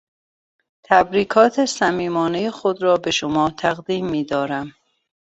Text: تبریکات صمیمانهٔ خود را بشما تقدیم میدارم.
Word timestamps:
تبریکات 0.83 1.65
صمیمانهٔ 1.65 2.51
خود 2.51 2.81
را 2.83 2.97
بشما 2.97 3.49
تقدیم 3.49 4.05
میدارم. 4.07 4.73